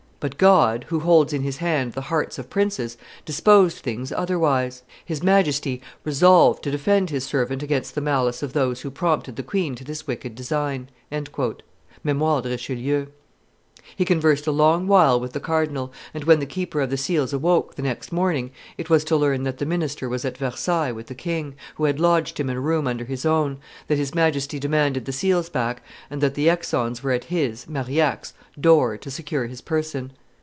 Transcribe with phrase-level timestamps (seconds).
[0.23, 5.23] But God, who holds in His hand the hearts of princes, disposed things otherwise: his
[5.23, 9.73] Majesty resolved to defend his servant against the malice of those who prompted the queen
[9.73, 10.89] to this wicked design."
[12.03, 13.07] [Memoires de Richelieu.]
[13.95, 17.33] He conversed a long while with the cardinal, and when the keeper of the seals
[17.33, 21.07] awoke the next morning, it was to learn that the minister was at Versailles with
[21.07, 23.57] the king, who had lodged him in a room under his own,
[23.87, 25.81] that his Majesty demanded the seals back,
[26.11, 30.13] and that the exons were at his, Marillac's, door to secure his person.